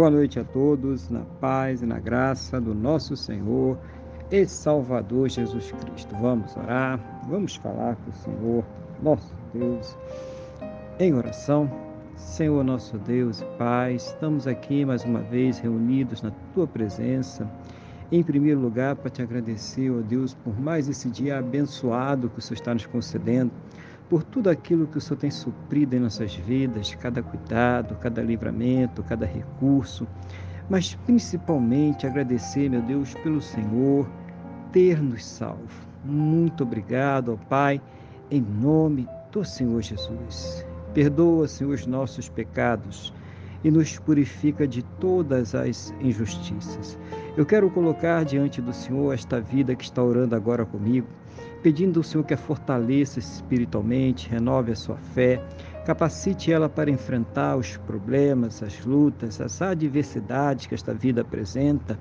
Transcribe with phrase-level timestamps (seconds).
[0.00, 3.76] Boa noite a todos, na paz e na graça do nosso Senhor
[4.30, 6.16] e Salvador Jesus Cristo.
[6.18, 6.98] Vamos orar,
[7.28, 8.64] vamos falar com o Senhor,
[9.02, 9.94] nosso Deus,
[10.98, 11.70] em oração.
[12.16, 17.46] Senhor, nosso Deus e Pai, estamos aqui mais uma vez reunidos na Tua presença.
[18.10, 22.42] Em primeiro lugar, para te agradecer, ó Deus, por mais esse dia abençoado que o
[22.42, 23.52] Senhor está nos concedendo
[24.10, 29.04] por tudo aquilo que o Senhor tem suprido em nossas vidas, cada cuidado, cada livramento,
[29.04, 30.04] cada recurso,
[30.68, 34.10] mas principalmente agradecer, meu Deus, pelo Senhor
[34.72, 35.86] ter nos salvo.
[36.04, 37.80] Muito obrigado, ó Pai,
[38.32, 40.66] em nome do Senhor Jesus.
[40.92, 43.14] Perdoa, Senhor, os nossos pecados
[43.62, 46.98] e nos purifica de todas as injustiças.
[47.40, 51.06] Eu quero colocar diante do Senhor esta vida que está orando agora comigo
[51.62, 55.42] pedindo ao Senhor que a fortaleça espiritualmente, renove a sua fé,
[55.84, 61.98] capacite ela para enfrentar os problemas, as lutas, as adversidades que esta vida apresenta.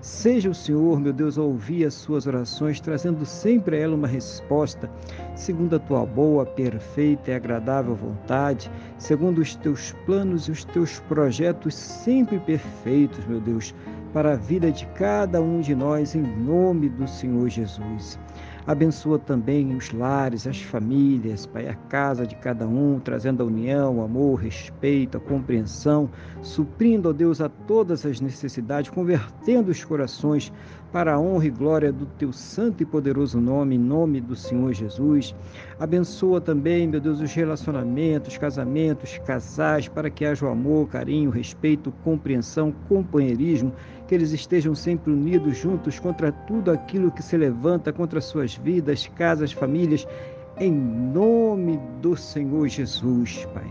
[0.00, 4.08] Seja o Senhor, meu Deus, a ouvir as suas orações, trazendo sempre a ela uma
[4.08, 4.90] resposta,
[5.34, 11.00] segundo a tua boa, perfeita e agradável vontade, segundo os teus planos e os teus
[11.00, 13.74] projetos sempre perfeitos, meu Deus,
[14.12, 18.18] para a vida de cada um de nós, em nome do Senhor Jesus.
[18.64, 23.98] Abençoa também os lares, as famílias, Pai, a casa de cada um, trazendo a união,
[23.98, 26.08] o amor, o respeito, a compreensão,
[26.42, 30.52] suprindo, ó Deus, a todas as necessidades, convertendo os corações
[30.92, 34.72] para a honra e glória do teu santo e poderoso nome, em nome do Senhor
[34.72, 35.34] Jesus.
[35.80, 41.90] Abençoa também, meu Deus, os relacionamentos, casamentos, casais, para que haja o amor, carinho, respeito,
[42.04, 43.72] compreensão, companheirismo,
[44.12, 49.06] que eles estejam sempre unidos juntos contra tudo aquilo que se levanta contra suas vidas,
[49.16, 50.06] casas, famílias,
[50.58, 53.64] em nome do Senhor Jesus, Pai.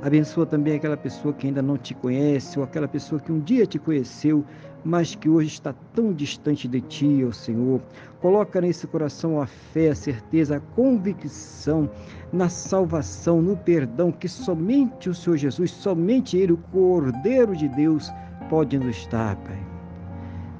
[0.00, 3.66] Abençoa também aquela pessoa que ainda não te conhece, ou aquela pessoa que um dia
[3.66, 4.44] te conheceu,
[4.84, 7.80] mas que hoje está tão distante de ti, ó Senhor.
[8.20, 11.90] Coloca nesse coração a fé, a certeza, a convicção
[12.32, 18.08] na salvação, no perdão que somente o Senhor Jesus, somente Ele, o Cordeiro de Deus,
[18.48, 19.71] pode nos dar, Pai.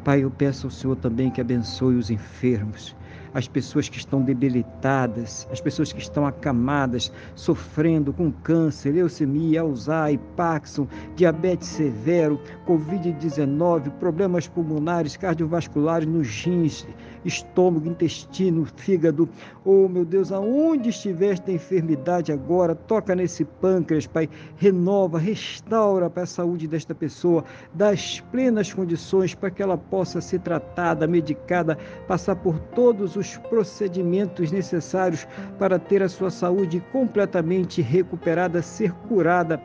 [0.04, 2.96] Pai, eu peço ao Senhor também que abençoe os enfermos,
[3.34, 10.20] as pessoas que estão debilitadas, as pessoas que estão acamadas, sofrendo com câncer, leucemia, Alzheimer,
[10.36, 16.86] Parkinson, diabetes severo, Covid-19, problemas pulmonares, cardiovasculares nos rins,
[17.24, 19.28] estômago, intestino, fígado.
[19.64, 26.24] Oh, meu Deus, aonde estiver esta enfermidade agora, toca nesse pâncreas, Pai, renova, restaura para
[26.24, 31.78] a saúde desta pessoa, dá as plenas condições para que ela possa ser tratada, medicada,
[32.06, 35.26] passar por todos os procedimentos necessários
[35.58, 39.60] para ter a sua saúde completamente recuperada, ser curada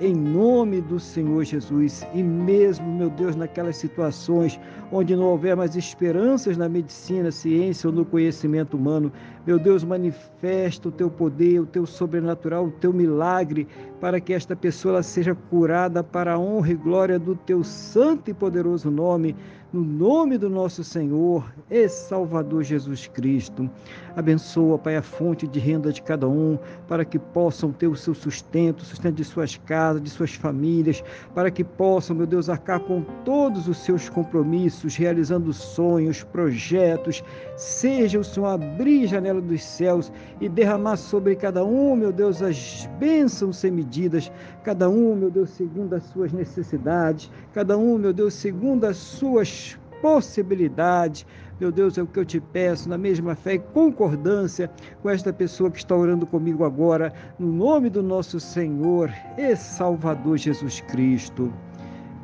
[0.00, 2.06] em nome do Senhor Jesus.
[2.14, 4.58] E mesmo, meu Deus, naquelas situações
[4.92, 9.12] onde não houver mais esperanças na medicina, ciência ou no conhecimento humano,
[9.46, 13.66] meu Deus, manifesta o teu poder, o teu sobrenatural, o teu milagre,
[14.00, 18.34] para que esta pessoa seja curada para a honra e glória do teu santo e
[18.34, 19.34] poderoso nome
[19.70, 23.68] no nome do nosso Senhor e Salvador Jesus Cristo.
[24.16, 26.58] Abençoa, Pai, a fonte de renda de cada um,
[26.88, 31.04] para que possam ter o seu sustento, o sustento de suas casas, de suas famílias,
[31.34, 37.22] para que possam, meu Deus, arcar com todos os seus compromissos, realizando sonhos, projetos.
[37.56, 42.42] Seja o Senhor abrir a janela dos céus e derramar sobre cada um, meu Deus,
[42.42, 44.32] as bênçãos sem medidas,
[44.64, 49.67] cada um, meu Deus, segundo as suas necessidades, cada um, meu Deus, segundo as suas
[50.00, 51.26] possibilidades.
[51.60, 54.70] Meu Deus, é o que eu te peço, na mesma fé e concordância
[55.02, 60.36] com esta pessoa que está orando comigo agora, no nome do nosso Senhor e Salvador
[60.36, 61.52] Jesus Cristo.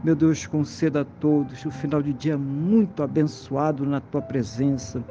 [0.04, 5.02] Meu Deus, conceda a todos o final de dia muito abençoado na tua presença,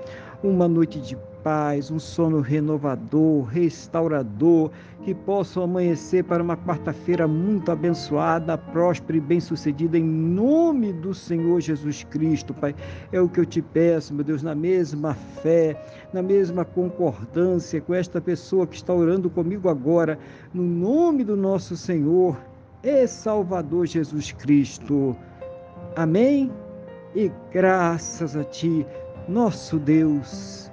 [0.44, 4.72] uma noite de paz, um sono renovador, restaurador,
[5.04, 11.60] que possam amanhecer para uma quarta-feira muito abençoada, próspera e bem-sucedida em nome do Senhor
[11.60, 12.74] Jesus Cristo, Pai.
[13.12, 15.80] É o que eu te peço, meu Deus, na mesma fé,
[16.14, 20.18] na mesma concordância com esta pessoa que está orando comigo agora,
[20.54, 22.38] no nome do nosso Senhor
[22.82, 25.16] e Salvador Jesus Cristo.
[25.96, 26.50] Amém?
[27.14, 28.86] E graças a Ti,
[29.28, 30.73] nosso Deus